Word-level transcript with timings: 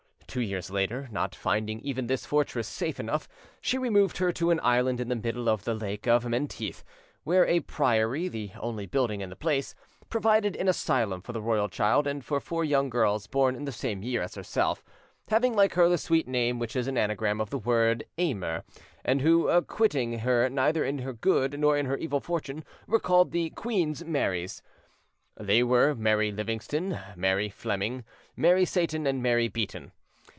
Two 0.33 0.39
years 0.39 0.71
later, 0.71 1.09
not 1.11 1.35
finding 1.35 1.81
even 1.81 2.07
this 2.07 2.25
fortress 2.25 2.65
safe 2.65 3.01
enough, 3.01 3.27
she 3.59 3.77
removed 3.77 4.17
her 4.19 4.31
to 4.31 4.49
an 4.49 4.61
island 4.63 5.01
in 5.01 5.09
the 5.09 5.15
middle 5.17 5.49
of 5.49 5.65
the 5.65 5.73
Lake 5.73 6.07
of 6.07 6.25
Menteith, 6.25 6.85
where 7.25 7.45
a 7.45 7.59
priory, 7.59 8.29
the 8.29 8.51
only 8.61 8.85
building 8.85 9.19
in 9.19 9.29
the 9.29 9.35
place, 9.35 9.75
provided 10.09 10.55
an 10.55 10.69
asylum 10.69 11.19
for 11.19 11.33
the 11.33 11.41
royal 11.41 11.67
child 11.67 12.07
and 12.07 12.23
for 12.23 12.39
four 12.39 12.63
young 12.63 12.89
girls 12.89 13.27
born 13.27 13.57
in 13.57 13.65
the 13.65 13.73
same 13.73 14.03
year 14.03 14.21
as 14.21 14.35
herself, 14.35 14.85
having 15.27 15.53
like 15.53 15.73
her 15.73 15.89
the 15.89 15.97
sweet 15.97 16.29
name 16.29 16.59
which 16.59 16.77
is 16.77 16.87
an 16.87 16.97
anagram 16.97 17.41
of 17.41 17.49
the 17.49 17.59
word 17.59 18.05
"aimer," 18.17 18.63
and 19.03 19.19
who, 19.19 19.61
quitting 19.63 20.19
her 20.19 20.47
neither 20.47 20.85
in 20.85 20.99
her 20.99 21.11
good 21.11 21.59
nor 21.59 21.77
in 21.77 21.87
her 21.87 21.97
evil 21.97 22.21
fortune, 22.21 22.63
were 22.87 23.01
called 23.01 23.31
the 23.31 23.49
"Queen's 23.49 24.05
Marys". 24.05 24.63
They 25.37 25.61
were 25.61 25.93
Mary 25.93 26.31
Livingston, 26.31 26.97
Mary 27.17 27.49
Fleming, 27.49 28.05
Mary 28.37 28.63
Seyton, 28.63 29.05
and 29.05 29.21
Mary 29.21 29.49
Beaton. 29.49 29.91